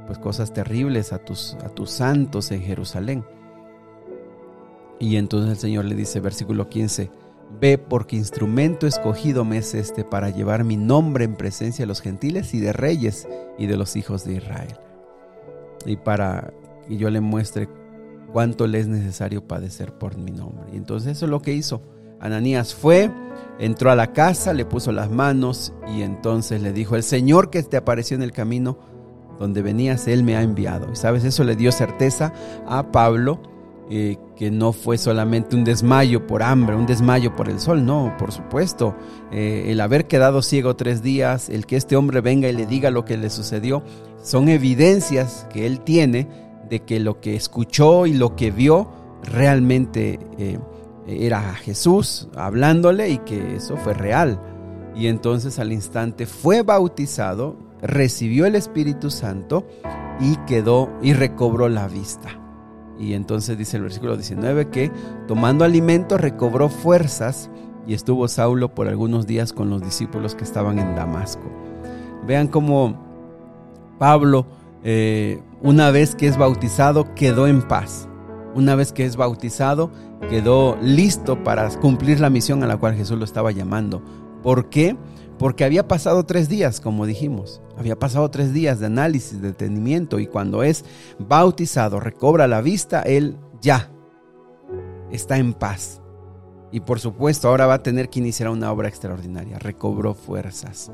pues, 0.07 0.19
cosas 0.19 0.53
terribles 0.53 1.15
a 1.15 1.19
tus, 1.19 1.57
a 1.65 1.71
tus 1.71 1.91
santos 1.91 2.51
en 2.51 2.61
Jerusalén. 2.63 3.25
Y 5.01 5.17
entonces 5.17 5.51
el 5.51 5.59
Señor 5.59 5.85
le 5.85 5.95
dice, 5.95 6.21
versículo 6.21 6.69
15, 6.69 7.11
Ve 7.61 7.79
porque 7.79 8.17
instrumento 8.17 8.87
escogido 8.87 9.45
me 9.45 9.59
es 9.59 9.75
este 9.75 10.05
para 10.05 10.31
llevar 10.31 10.65
mi 10.65 10.77
nombre 10.77 11.25
en 11.25 11.35
presencia 11.35 11.85
de 11.85 11.87
los 11.87 12.03
gentiles 12.03 12.53
y 12.53 12.61
de 12.61 12.73
reyes 12.73 13.27
y 13.57 13.67
de 13.67 13.77
los 13.77 13.97
hijos 13.97 14.25
de 14.25 14.35
Israel. 14.35 14.77
Y 15.87 15.97
para 15.97 16.53
que 16.87 16.99
yo 16.99 17.09
le 17.09 17.21
muestre 17.21 17.69
cuánto 18.33 18.67
le 18.67 18.81
es 18.81 18.87
necesario 18.87 19.47
padecer 19.47 19.93
por 19.95 20.19
mi 20.19 20.31
nombre. 20.31 20.67
Y 20.73 20.77
entonces 20.77 21.17
eso 21.17 21.25
es 21.25 21.31
lo 21.31 21.41
que 21.41 21.55
hizo. 21.55 21.81
Ananías 22.21 22.75
fue, 22.75 23.11
entró 23.59 23.91
a 23.91 23.97
la 23.97 24.13
casa, 24.13 24.53
le 24.53 24.67
puso 24.67 24.93
las 24.93 25.11
manos 25.11 25.73
y 25.89 26.03
entonces 26.03 26.61
le 26.61 26.73
dijo, 26.73 26.97
el 26.97 27.03
Señor 27.03 27.49
que 27.49 27.63
te 27.63 27.77
apareció 27.79 28.17
en 28.17 28.23
el 28.23 28.33
camino 28.33 28.79
donde 29.39 29.63
venías, 29.63 30.07
Él 30.07 30.23
me 30.23 30.37
ha 30.37 30.43
enviado. 30.43 30.93
Y 30.93 30.97
sabes, 30.97 31.25
eso 31.25 31.45
le 31.45 31.57
dio 31.57 31.73
certeza 31.73 32.33
a 32.67 32.91
Pablo 32.91 33.41
eh, 33.89 34.19
que 34.39 34.53
no 34.53 34.73
fue 34.73 34.99
solamente 34.99 35.57
un 35.57 35.65
desmayo 35.65 36.29
por 36.29 36.45
hambre, 36.45 36.77
un 36.77 36.87
desmayo 36.87 37.35
por 37.35 37.49
el 37.49 37.59
sol, 37.59 37.85
no, 37.85 38.15
por 38.21 38.31
supuesto. 38.31 38.95
Eh, 39.33 39.65
el 39.67 39.81
haber 39.81 40.07
quedado 40.07 40.43
ciego 40.43 40.77
tres 40.77 41.03
días, 41.03 41.49
el 41.49 41.67
que 41.67 41.75
este 41.75 41.97
hombre 41.97 42.21
venga 42.21 42.49
y 42.49 42.53
le 42.53 42.65
diga 42.65 42.93
lo 42.93 43.05
que 43.05 43.17
le 43.17 43.31
sucedió, 43.31 43.83
son 44.23 44.49
evidencias 44.49 45.49
que 45.53 45.67
él 45.67 45.81
tiene 45.81 46.29
de 46.71 46.85
que 46.85 47.01
lo 47.01 47.21
que 47.21 47.35
escuchó 47.35 48.07
y 48.07 48.15
lo 48.15 48.37
que 48.37 48.53
vio 48.53 48.89
realmente 49.25 50.21
eh, 50.39 50.61
era 51.09 51.55
Jesús 51.55 52.29
hablándole 52.37 53.11
y 53.11 53.19
que 53.19 53.57
eso 53.57 53.77
fue 53.77 53.93
real. 53.93 54.41
Y 54.95 55.09
entonces 55.09 55.59
al 55.59 55.73
instante 55.73 56.27
fue 56.27 56.63
bautizado, 56.63 57.57
recibió 57.83 58.47
el 58.47 58.55
Espíritu 58.55 59.11
Santo 59.11 59.67
y 60.21 60.37
quedó 60.47 60.91
y 61.03 61.13
recobró 61.13 61.69
la 61.69 61.89
vista. 61.89 62.48
Y 62.99 63.15
entonces 63.15 63.57
dice 63.57 63.77
el 63.77 63.85
versículo 63.85 64.17
19 64.17 64.69
que 64.71 64.91
tomando 65.27 65.65
alimento 65.65 66.19
recobró 66.19 66.69
fuerzas 66.69 67.51
y 67.87 67.95
estuvo 67.95 68.29
Saulo 68.29 68.75
por 68.75 68.89
algunos 68.89 69.27
días 69.27 69.53
con 69.53 69.71
los 69.71 69.83
discípulos 69.83 70.35
que 70.35 70.45
estaban 70.45 70.79
en 70.79 70.95
Damasco. 70.95 71.51
Vean 72.27 72.49
cómo 72.49 73.09
Pablo, 73.99 74.47
eh, 74.85 75.41
una 75.63 75.91
vez 75.91 76.15
que 76.15 76.27
es 76.27 76.37
bautizado, 76.37 77.15
quedó 77.15 77.47
en 77.47 77.63
paz. 77.63 78.09
Una 78.55 78.75
vez 78.75 78.93
que 78.93 79.05
es 79.05 79.17
bautizado, 79.17 79.91
quedó 80.29 80.77
listo 80.83 81.43
para 81.43 81.69
cumplir 81.79 82.21
la 82.21 82.31
misión 82.31 82.63
a 82.63 82.67
la 82.67 82.77
cual 82.77 82.95
Jesús 82.95 83.19
lo 83.19 83.25
estaba 83.25 83.53
llamando. 83.53 84.03
¿Por 84.43 84.69
qué? 84.69 84.97
Había 85.65 85.87
pasado 85.87 86.25
tres 86.25 86.49
días, 86.49 86.81
como 86.81 87.07
dijimos, 87.07 87.61
había 87.77 87.99
pasado 87.99 88.31
tres 88.31 88.53
días 88.53 88.81
de 88.81 88.87
análisis, 88.87 89.41
de 89.41 89.49
detenimiento, 89.49 90.19
y 90.19 90.27
cuando 90.27 90.63
es 90.63 90.85
bautizado, 91.19 92.01
recobra 92.01 92.49
la 92.49 92.61
vista, 92.61 93.03
él 93.03 93.37
ya 93.61 93.91
está 95.11 95.39
en 95.39 95.55
paz. 95.55 96.01
Y 96.71 96.81
por 96.81 97.01
supuesto, 97.01 97.49
ahora 97.49 97.67
va 97.67 97.75
a 97.75 97.83
tener 97.83 98.11
que 98.11 98.19
iniciar 98.19 98.51
una 98.51 98.71
obra 98.71 98.89
extraordinaria, 98.89 99.59
recobró 99.59 100.15
fuerzas. 100.15 100.91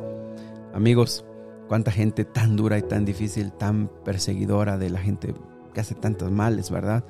Amigos, 0.73 1.25
cuánta 1.69 1.91
gente 1.91 2.25
tan 2.25 2.57
dura 2.57 2.79
y 2.79 2.83
tan 2.83 3.05
difícil, 3.05 3.53
tan 3.53 3.91
perseguidora 4.05 4.79
de 4.79 4.91
la 4.91 5.01
gente 5.01 5.35
que 5.73 5.81
hace 5.81 5.95
tantos 5.95 6.31
males, 6.31 6.71
¿verdad? 6.71 7.05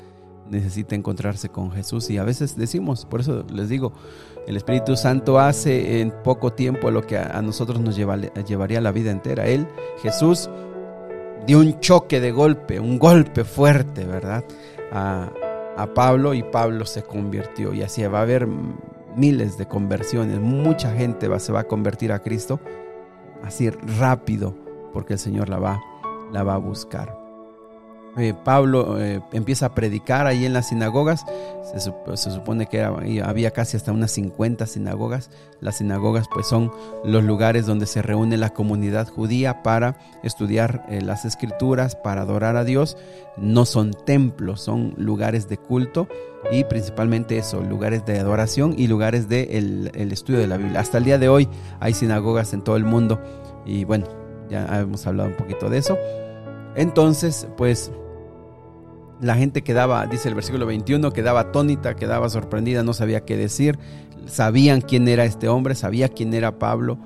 Necesita 0.50 0.94
encontrarse 0.94 1.48
con 1.48 1.70
Jesús 1.72 2.10
y 2.10 2.18
a 2.18 2.24
veces 2.24 2.56
decimos, 2.56 3.06
por 3.06 3.20
eso 3.20 3.44
les 3.52 3.68
digo, 3.68 3.92
el 4.46 4.56
Espíritu 4.56 4.96
Santo 4.96 5.38
hace 5.38 6.00
en 6.00 6.10
poco 6.22 6.52
tiempo 6.52 6.90
lo 6.90 7.02
que 7.02 7.16
a, 7.16 7.40
nosotros 7.42 7.80
nos 7.80 7.96
llevaría 7.96 8.80
la 8.80 8.92
vida 8.92 9.10
entera. 9.10 9.46
Él, 9.46 9.66
Jesús, 10.02 10.50
dio 11.46 11.60
un 11.60 11.80
choque 11.80 12.20
de 12.20 12.32
golpe, 12.32 12.80
un 12.80 12.98
golpe 12.98 13.44
fuerte, 13.44 14.04
¿verdad? 14.04 14.44
A, 14.92 15.32
Pablo 15.94 16.34
y 16.34 16.42
Pablo 16.44 16.86
se 16.86 17.02
convirtió 17.02 17.74
y 17.74 17.82
así 17.82 18.04
va 18.04 18.20
a 18.20 18.22
haber 18.22 18.46
miles 19.16 19.58
de 19.58 19.66
conversiones, 19.66 20.38
mucha 20.38 20.92
gente 20.94 21.28
se 21.40 21.52
va 21.52 21.60
a 21.60 21.64
convertir 21.64 22.12
a 22.12 22.20
Cristo 22.20 22.60
así 23.42 23.70
rápido 23.70 24.54
porque 24.92 25.14
el 25.14 25.18
Señor 25.18 25.48
la 25.48 25.58
va, 25.58 25.80
la 26.32 26.44
va 26.44 26.54
a 26.54 26.58
buscar. 26.58 27.23
Eh, 28.16 28.32
Pablo 28.44 29.00
eh, 29.00 29.20
empieza 29.32 29.66
a 29.66 29.74
predicar 29.74 30.26
ahí 30.26 30.44
en 30.44 30.52
las 30.52 30.68
sinagogas. 30.68 31.24
Se, 31.74 32.30
supone 32.30 32.66
que 32.66 32.82
había 32.82 33.50
casi 33.50 33.76
hasta 33.76 33.90
unas 33.90 34.12
50 34.12 34.66
sinagogas. 34.66 35.30
Las 35.60 35.78
sinagogas 35.78 36.28
pues 36.32 36.46
son 36.46 36.70
los 37.04 37.24
lugares 37.24 37.66
donde 37.66 37.86
se 37.86 38.02
reúne 38.02 38.36
la 38.36 38.50
comunidad 38.50 39.08
judía 39.08 39.62
para 39.62 39.98
estudiar 40.22 40.86
eh, 40.88 41.00
las 41.00 41.24
escrituras, 41.24 41.96
para 41.96 42.22
adorar 42.22 42.56
a 42.56 42.64
Dios. 42.64 42.96
No 43.36 43.64
son 43.64 43.92
templos, 43.92 44.60
son 44.60 44.94
lugares 44.96 45.48
de 45.48 45.56
culto 45.56 46.06
y 46.52 46.62
principalmente 46.64 47.38
eso, 47.38 47.62
lugares 47.62 48.04
de 48.04 48.20
adoración 48.20 48.74
y 48.76 48.86
lugares 48.86 49.28
de 49.28 49.58
el 49.94 50.12
estudio 50.12 50.38
de 50.38 50.46
la 50.46 50.58
Biblia. 50.58 50.78
Hasta 50.78 50.98
el 50.98 51.04
día 51.04 51.18
de 51.18 51.28
hoy 51.28 51.48
hay 51.80 51.94
sinagogas 51.94 52.52
en 52.52 52.62
todo 52.62 52.76
el 52.76 52.84
mundo 52.84 53.20
y 53.64 53.84
bueno, 53.84 54.06
ya 54.48 54.80
hemos 54.80 55.06
hablado 55.06 55.30
un 55.30 55.36
poquito 55.36 55.68
de 55.68 55.78
eso. 55.78 55.98
Entonces, 56.76 57.48
pues 57.56 57.90
la 59.20 59.36
gente 59.36 59.62
quedaba, 59.62 60.06
dice 60.06 60.28
el 60.28 60.34
versículo 60.34 60.66
21, 60.66 61.12
quedaba 61.12 61.40
atónita, 61.40 61.94
quedaba 61.94 62.28
sorprendida, 62.28 62.82
no 62.82 62.92
sabía 62.92 63.24
qué 63.24 63.36
decir. 63.36 63.78
Sabían 64.26 64.80
quién 64.80 65.06
era 65.08 65.24
este 65.24 65.48
hombre, 65.48 65.74
sabía 65.74 66.08
quién 66.08 66.34
era 66.34 66.58
Pablo, 66.58 66.98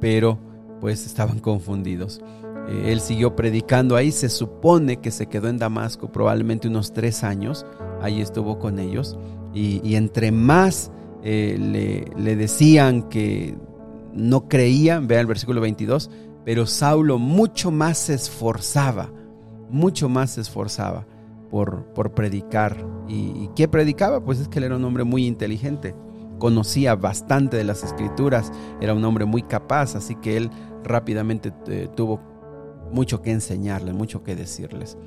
pero 0.00 0.38
pues 0.80 1.06
estaban 1.06 1.38
confundidos. 1.40 2.20
Eh, 2.68 2.92
él 2.92 3.00
siguió 3.00 3.34
predicando 3.34 3.96
ahí, 3.96 4.12
se 4.12 4.28
supone 4.28 4.98
que 4.98 5.10
se 5.10 5.26
quedó 5.26 5.48
en 5.48 5.58
Damasco 5.58 6.12
probablemente 6.12 6.68
unos 6.68 6.92
tres 6.92 7.24
años, 7.24 7.66
ahí 8.00 8.20
estuvo 8.20 8.58
con 8.58 8.78
ellos, 8.78 9.16
y, 9.54 9.94
entre 9.94 10.32
más 10.32 10.90
eh, 11.22 11.56
le, 12.14 12.36
decían 12.36 13.08
que 13.08 13.56
no 14.12 14.48
creían, 14.48 15.06
vea 15.06 15.20
el 15.20 15.26
versículo 15.26 15.62
22, 15.62 16.10
pero 16.44 16.66
Saulo 16.66 17.18
mucho 17.18 17.70
más 17.70 17.96
se 17.96 18.14
esforzaba, 18.14 19.10
mucho 19.70 20.10
más 20.10 20.32
se 20.32 20.42
esforzaba 20.42 21.06
por, 21.56 22.12
predicar. 22.12 22.76
¿Y, 23.08 23.48
qué 23.56 23.66
predicaba? 23.66 24.22
Pues 24.22 24.40
es 24.40 24.48
que 24.48 24.58
él 24.58 24.64
era 24.64 24.76
un 24.76 24.84
hombre 24.84 25.04
muy 25.04 25.26
inteligente, 25.26 25.94
conocía 26.38 26.94
bastante 26.96 27.56
de 27.56 27.64
las 27.64 27.82
escrituras, 27.82 28.52
era 28.82 28.92
un 28.92 29.02
hombre 29.04 29.24
muy 29.24 29.42
capaz, 29.42 29.94
así 29.94 30.16
que 30.16 30.36
él 30.36 30.50
rápidamente 30.84 31.54
eh, 31.68 31.88
tuvo 31.96 32.20
mucho 32.92 33.22
que 33.22 33.30
enseñarles, 33.30 33.94
mucho 33.94 34.22
que 34.22 34.36
decirles. 34.36 34.98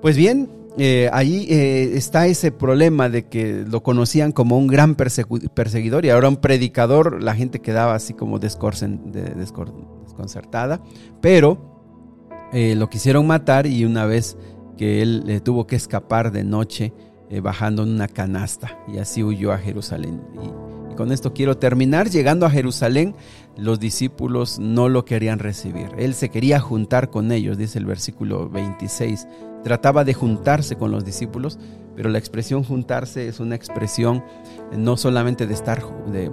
Pues 0.00 0.16
bien, 0.16 0.50
eh, 0.78 1.08
ahí 1.12 1.46
eh, 1.48 1.92
está 1.94 2.26
ese 2.26 2.50
problema 2.50 3.08
de 3.08 3.28
que 3.28 3.64
lo 3.64 3.84
conocían 3.84 4.32
como 4.32 4.58
un 4.58 4.66
gran 4.66 4.96
perseguidor 4.96 6.04
y 6.04 6.10
ahora 6.10 6.28
un 6.28 6.38
predicador, 6.38 7.22
la 7.22 7.36
gente 7.36 7.60
quedaba 7.60 7.94
así 7.94 8.14
como 8.14 8.40
desconcertada, 8.40 10.82
pero 11.20 11.70
lo 12.52 12.90
quisieron 12.90 13.26
matar 13.26 13.66
y 13.66 13.86
una 13.86 14.04
vez 14.04 14.36
que 14.76 15.02
él 15.02 15.24
le 15.26 15.40
tuvo 15.40 15.66
que 15.66 15.76
escapar 15.76 16.32
de 16.32 16.44
noche 16.44 16.92
eh, 17.30 17.40
bajando 17.40 17.82
en 17.82 17.90
una 17.90 18.08
canasta 18.08 18.78
y 18.88 18.98
así 18.98 19.22
huyó 19.22 19.52
a 19.52 19.58
Jerusalén. 19.58 20.20
Y, 20.34 20.72
con 20.94 21.12
esto 21.12 21.32
quiero 21.32 21.56
terminar. 21.56 22.10
Llegando 22.10 22.46
a 22.46 22.50
Jerusalén, 22.50 23.14
los 23.56 23.80
discípulos 23.80 24.58
no 24.58 24.88
lo 24.88 25.04
querían 25.04 25.38
recibir. 25.38 25.88
Él 25.96 26.14
se 26.14 26.28
quería 26.28 26.60
juntar 26.60 27.10
con 27.10 27.32
ellos, 27.32 27.58
dice 27.58 27.78
el 27.78 27.86
versículo 27.86 28.48
26. 28.50 29.26
Trataba 29.64 30.04
de 30.04 30.14
juntarse 30.14 30.76
con 30.76 30.90
los 30.90 31.04
discípulos, 31.04 31.58
pero 31.96 32.08
la 32.08 32.18
expresión 32.18 32.64
juntarse 32.64 33.28
es 33.28 33.40
una 33.40 33.54
expresión 33.54 34.24
eh, 34.72 34.76
no 34.76 34.96
solamente 34.96 35.46
de 35.46 35.54
estar, 35.54 35.82
de, 36.10 36.30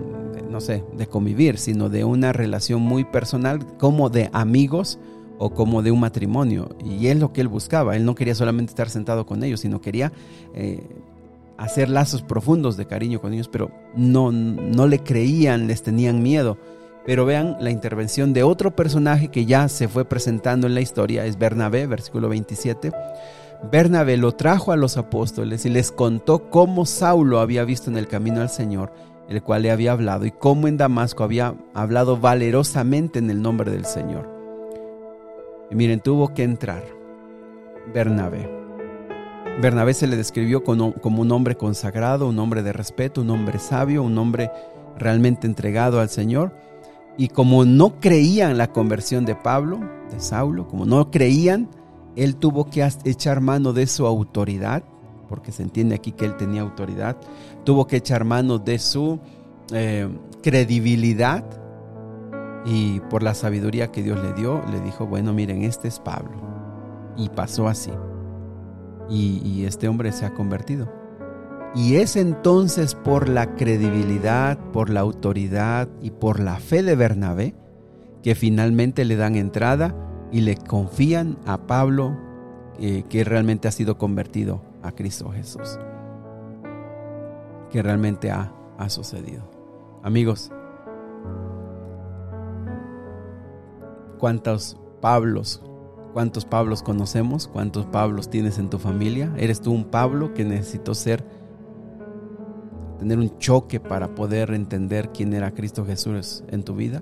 no 0.49 0.59
sé, 0.59 0.83
de 0.97 1.07
convivir, 1.07 1.57
sino 1.57 1.89
de 1.89 2.03
una 2.03 2.33
relación 2.33 2.81
muy 2.81 3.05
personal, 3.05 3.65
como 3.77 4.09
de 4.09 4.29
amigos 4.33 4.99
o 5.39 5.49
como 5.51 5.81
de 5.81 5.89
un 5.89 6.01
matrimonio. 6.01 6.75
Y 6.85 7.07
es 7.07 7.17
lo 7.17 7.33
que 7.33 7.41
él 7.41 7.47
buscaba. 7.47 7.95
Él 7.95 8.05
no 8.05 8.13
quería 8.13 8.35
solamente 8.35 8.71
estar 8.71 8.89
sentado 8.89 9.25
con 9.25 9.41
ellos, 9.43 9.61
sino 9.61 9.81
quería 9.81 10.11
eh, 10.53 10.85
hacer 11.57 11.89
lazos 11.89 12.21
profundos 12.21 12.77
de 12.77 12.85
cariño 12.85 13.19
con 13.21 13.33
ellos, 13.33 13.47
pero 13.47 13.71
no, 13.95 14.31
no 14.31 14.85
le 14.85 14.99
creían, 14.99 15.65
les 15.67 15.81
tenían 15.81 16.21
miedo. 16.21 16.57
Pero 17.05 17.25
vean 17.25 17.55
la 17.61 17.71
intervención 17.71 18.33
de 18.33 18.43
otro 18.43 18.75
personaje 18.75 19.29
que 19.29 19.45
ya 19.45 19.69
se 19.69 19.87
fue 19.87 20.05
presentando 20.05 20.67
en 20.67 20.75
la 20.75 20.81
historia, 20.81 21.25
es 21.25 21.39
Bernabé, 21.39 21.87
versículo 21.87 22.27
27. 22.27 22.91
Bernabé 23.71 24.17
lo 24.17 24.33
trajo 24.33 24.73
a 24.73 24.77
los 24.77 24.97
apóstoles 24.97 25.65
y 25.65 25.69
les 25.69 25.91
contó 25.91 26.49
cómo 26.49 26.85
Saulo 26.85 27.39
había 27.39 27.63
visto 27.63 27.89
en 27.89 27.97
el 27.97 28.07
camino 28.07 28.41
al 28.41 28.49
Señor, 28.49 28.93
el 29.29 29.41
cual 29.41 29.63
le 29.63 29.71
había 29.71 29.93
hablado, 29.93 30.25
y 30.25 30.31
cómo 30.31 30.67
en 30.67 30.77
Damasco 30.77 31.23
había 31.23 31.55
hablado 31.73 32.17
valerosamente 32.17 33.19
en 33.19 33.29
el 33.29 33.41
nombre 33.41 33.71
del 33.71 33.85
Señor. 33.85 34.38
Y 35.71 35.75
miren, 35.75 35.99
tuvo 35.99 36.33
que 36.33 36.43
entrar 36.43 36.83
Bernabé. 37.93 38.49
Bernabé 39.61 39.93
se 39.93 40.07
le 40.07 40.15
describió 40.15 40.63
como, 40.63 40.93
un 41.03 41.31
hombre 41.31 41.55
consagrado, 41.55 42.27
un 42.27 42.39
hombre 42.39 42.63
de 42.63 42.73
respeto, 42.73 43.21
un 43.21 43.29
hombre 43.29 43.59
sabio, 43.59 44.03
un 44.03 44.17
hombre 44.17 44.51
realmente 44.97 45.47
entregado 45.47 45.99
al 45.99 46.09
Señor. 46.09 46.55
Y 47.17 47.27
como 47.27 47.65
no 47.65 47.99
creían 47.99 48.57
la 48.57 48.71
conversión 48.71 49.25
de 49.25 49.35
Pablo, 49.35 49.79
de 50.11 50.19
Saulo, 50.19 50.67
como 50.67 50.85
no 50.85 51.11
creían, 51.11 51.67
él 52.15 52.37
tuvo 52.37 52.69
que 52.69 52.87
echar 53.03 53.41
mano 53.41 53.73
de 53.73 53.87
su 53.87 54.05
autoridad, 54.05 54.83
porque 55.27 55.51
se 55.51 55.63
entiende 55.63 55.95
aquí 55.95 56.13
que 56.13 56.25
él 56.25 56.37
tenía 56.37 56.61
autoridad, 56.61 57.17
tuvo 57.65 57.85
que 57.85 57.97
echar 57.97 58.23
mano 58.23 58.57
de 58.57 58.79
su 58.79 59.19
eh, 59.73 60.07
credibilidad 60.41 61.43
y 62.65 62.99
por 63.01 63.23
la 63.23 63.33
sabiduría 63.33 63.91
que 63.91 64.03
Dios 64.03 64.21
le 64.21 64.33
dio, 64.33 64.61
le 64.71 64.81
dijo, 64.81 65.07
bueno, 65.07 65.33
miren, 65.33 65.63
este 65.63 65.87
es 65.87 65.99
Pablo. 65.99 66.37
Y 67.15 67.29
pasó 67.29 67.67
así. 67.67 67.91
Y, 69.09 69.65
este 69.65 69.87
hombre 69.87 70.11
se 70.11 70.25
ha 70.25 70.33
convertido. 70.33 70.91
Y 71.73 71.95
es 71.95 72.15
entonces 72.15 72.95
por 72.95 73.27
la 73.27 73.55
credibilidad, 73.55 74.57
por 74.71 74.89
la 74.89 74.99
autoridad 74.99 75.87
y 76.01 76.11
por 76.11 76.39
la 76.39 76.57
fe 76.57 76.83
de 76.83 76.95
Bernabé 76.95 77.55
que 78.23 78.35
finalmente 78.35 79.05
le 79.05 79.15
dan 79.15 79.35
entrada 79.35 79.95
y 80.31 80.41
le 80.41 80.57
confían 80.57 81.37
a 81.45 81.65
Pablo 81.67 82.17
eh, 82.79 83.03
que 83.09 83.23
realmente 83.23 83.67
ha 83.67 83.71
sido 83.71 83.97
convertido 83.97 84.61
a 84.83 84.91
Cristo 84.91 85.31
Jesús. 85.31 85.79
Que 87.71 87.81
realmente 87.81 88.31
ha, 88.31 88.53
ha 88.77 88.89
sucedido. 88.89 89.49
Amigos, 90.03 90.51
¿cuántos 94.19 94.77
Pablos, 95.01 95.61
cuántos 96.13 96.45
Pablos 96.45 96.83
conocemos? 96.83 97.47
¿Cuántos 97.47 97.85
Pablos 97.87 98.29
tienes 98.29 98.59
en 98.59 98.69
tu 98.69 98.77
familia? 98.77 99.33
¿Eres 99.37 99.61
tú 99.61 99.71
un 99.71 99.85
Pablo 99.85 100.33
que 100.33 100.43
necesitó 100.43 100.93
ser 100.93 101.23
tener 102.99 103.17
un 103.17 103.37
choque 103.39 103.79
para 103.79 104.13
poder 104.13 104.51
entender 104.51 105.09
quién 105.09 105.33
era 105.33 105.53
Cristo 105.53 105.85
Jesús 105.85 106.43
en 106.49 106.63
tu 106.63 106.75
vida? 106.75 107.01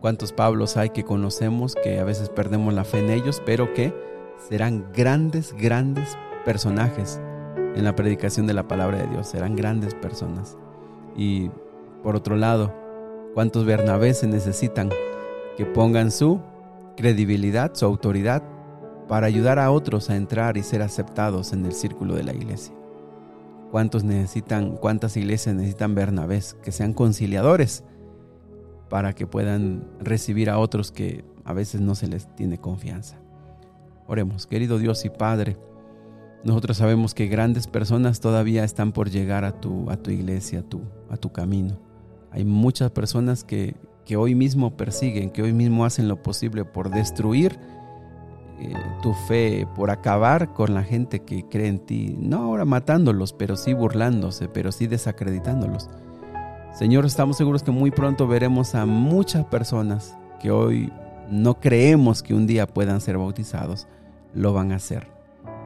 ¿Cuántos 0.00 0.32
Pablos 0.32 0.76
hay 0.76 0.90
que 0.90 1.04
conocemos 1.04 1.74
que 1.74 2.00
a 2.00 2.04
veces 2.04 2.30
perdemos 2.30 2.72
la 2.74 2.84
fe 2.84 3.00
en 3.00 3.10
ellos, 3.10 3.42
pero 3.44 3.72
que 3.74 3.94
serán 4.48 4.86
grandes, 4.94 5.54
grandes 5.54 6.16
personajes 6.44 7.20
en 7.74 7.84
la 7.84 7.94
predicación 7.94 8.46
de 8.46 8.54
la 8.54 8.68
palabra 8.68 8.98
de 8.98 9.08
Dios? 9.08 9.28
Serán 9.28 9.54
grandes 9.54 9.94
personas. 9.94 10.56
Y 11.14 11.50
por 12.02 12.16
otro 12.16 12.36
lado, 12.36 12.72
¿cuántos 13.34 13.64
Bernabé 13.64 14.14
se 14.14 14.26
necesitan 14.26 14.90
que 15.56 15.66
pongan 15.66 16.10
su 16.10 16.40
credibilidad, 16.96 17.74
su 17.74 17.84
autoridad 17.84 18.42
para 19.08 19.26
ayudar 19.26 19.58
a 19.58 19.70
otros 19.70 20.10
a 20.10 20.16
entrar 20.16 20.56
y 20.56 20.62
ser 20.62 20.82
aceptados 20.82 21.52
en 21.52 21.64
el 21.64 21.72
círculo 21.72 22.14
de 22.14 22.24
la 22.24 22.34
iglesia? 22.34 22.74
¿Cuántos 23.70 24.04
necesitan, 24.04 24.76
cuántas 24.76 25.16
iglesias 25.16 25.54
necesitan 25.54 25.94
Bernabés 25.94 26.54
que 26.62 26.72
sean 26.72 26.92
conciliadores? 26.92 27.84
para 28.88 29.14
que 29.14 29.26
puedan 29.26 29.84
recibir 30.00 30.50
a 30.50 30.58
otros 30.58 30.92
que 30.92 31.24
a 31.44 31.52
veces 31.52 31.80
no 31.80 31.94
se 31.94 32.08
les 32.08 32.34
tiene 32.36 32.58
confianza. 32.58 33.16
Oremos, 34.06 34.46
querido 34.46 34.78
Dios 34.78 35.04
y 35.04 35.10
Padre, 35.10 35.56
nosotros 36.44 36.76
sabemos 36.76 37.14
que 37.14 37.26
grandes 37.26 37.66
personas 37.66 38.20
todavía 38.20 38.62
están 38.62 38.92
por 38.92 39.10
llegar 39.10 39.44
a 39.44 39.60
tu, 39.60 39.90
a 39.90 39.96
tu 39.96 40.10
iglesia, 40.10 40.60
a 40.60 40.62
tu, 40.62 40.82
a 41.10 41.16
tu 41.16 41.32
camino. 41.32 41.78
Hay 42.30 42.44
muchas 42.44 42.90
personas 42.92 43.42
que, 43.42 43.74
que 44.06 44.16
hoy 44.16 44.34
mismo 44.34 44.76
persiguen, 44.76 45.30
que 45.30 45.42
hoy 45.42 45.52
mismo 45.52 45.84
hacen 45.84 46.08
lo 46.08 46.22
posible 46.22 46.64
por 46.64 46.90
destruir 46.90 47.58
eh, 48.58 48.72
tu 49.02 49.12
fe, 49.12 49.66
por 49.74 49.90
acabar 49.90 50.54
con 50.54 50.72
la 50.72 50.82
gente 50.82 51.20
que 51.20 51.44
cree 51.44 51.66
en 51.66 51.80
ti, 51.80 52.16
no 52.18 52.38
ahora 52.38 52.64
matándolos, 52.64 53.32
pero 53.34 53.56
sí 53.56 53.74
burlándose, 53.74 54.48
pero 54.48 54.72
sí 54.72 54.86
desacreditándolos. 54.86 55.90
Señor, 56.72 57.04
estamos 57.04 57.36
seguros 57.36 57.62
que 57.62 57.72
muy 57.72 57.90
pronto 57.90 58.28
veremos 58.28 58.74
a 58.74 58.86
muchas 58.86 59.44
personas 59.46 60.16
que 60.40 60.50
hoy 60.50 60.92
no 61.28 61.58
creemos 61.58 62.22
que 62.22 62.34
un 62.34 62.46
día 62.46 62.66
puedan 62.66 63.00
ser 63.00 63.18
bautizados, 63.18 63.88
lo 64.34 64.52
van 64.52 64.72
a 64.72 64.76
hacer 64.76 65.08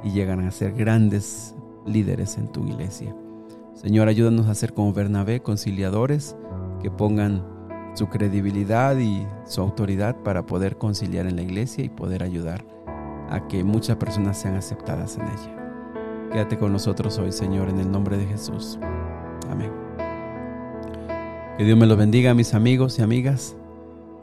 y 0.02 0.12
llegan 0.12 0.40
a 0.40 0.50
ser 0.50 0.73
grandes 0.73 1.54
líderes 1.87 2.38
en 2.38 2.49
tu 2.49 2.66
iglesia. 2.66 3.14
Señor, 3.75 4.09
ayúdanos 4.09 4.47
a 4.47 4.54
ser 4.54 4.73
como 4.73 4.92
Bernabé, 4.92 5.40
conciliadores, 5.40 6.37
que 6.82 6.90
pongan 6.90 7.44
su 7.94 8.09
credibilidad 8.09 8.97
y 8.99 9.26
su 9.44 9.61
autoridad 9.61 10.16
para 10.16 10.47
poder 10.47 10.78
conciliar 10.78 11.26
en 11.26 11.37
la 11.37 11.42
iglesia 11.42 11.85
y 11.85 11.88
poder 11.88 12.23
ayudar 12.23 12.64
a 13.28 13.47
que 13.49 13.64
muchas 13.64 13.97
personas 13.97 14.38
sean 14.38 14.56
aceptadas 14.56 15.16
en 15.16 15.23
ella. 15.25 15.61
Quédate 16.32 16.58
con 16.58 16.73
nosotros 16.73 17.19
hoy, 17.19 17.32
Señor, 17.32 17.69
en 17.69 17.80
el 17.80 17.91
nombre 17.91 18.17
de 18.17 18.26
Jesús. 18.26 18.78
Amén. 19.50 19.73
Que 21.58 21.65
Dios 21.65 21.76
me 21.76 21.86
lo 21.86 21.97
bendiga, 21.97 22.34
mis 22.34 22.54
amigos 22.54 22.99
y 22.99 23.02
amigas. 23.02 23.56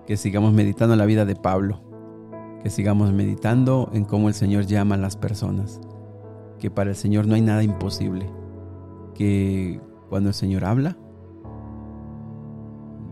Que 0.06 0.15
sigamos 0.15 0.54
meditando 0.54 0.96
la 0.96 1.06
vida 1.06 1.26
de 1.26 1.36
Pablo. 1.36 1.82
Que 2.63 2.70
sigamos 2.70 3.12
meditando 3.12 3.89
en 3.94 4.06
cómo 4.06 4.30
el 4.30 4.34
Señor 4.34 4.65
llama 4.65 4.96
a 4.96 4.98
las 4.98 5.18
personas. 5.18 5.82
Que 6.60 6.72
para 6.72 6.92
el 6.92 6.96
Señor 6.96 7.28
no 7.28 7.36
hay 7.36 7.42
nada 7.42 7.62
imposible. 7.62 8.26
Que 9.13 9.82
cuando 10.10 10.30
el 10.30 10.36
Señor 10.36 10.63
habla, 10.63 10.98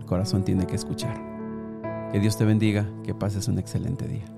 corazón 0.05 0.43
tiene 0.43 0.67
que 0.67 0.75
escuchar. 0.75 1.15
Que 2.11 2.19
Dios 2.19 2.37
te 2.37 2.45
bendiga. 2.45 2.89
Que 3.03 3.13
pases 3.13 3.47
un 3.47 3.59
excelente 3.59 4.07
día. 4.07 4.34